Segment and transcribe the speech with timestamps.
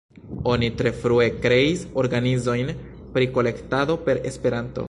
[0.51, 2.75] Oni tre frue kreis organizojn
[3.19, 4.79] pri kolektado per Esperanto.